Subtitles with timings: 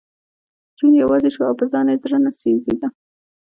[0.77, 2.87] جون یوازې شو او په ځان یې زړه نه سېزېده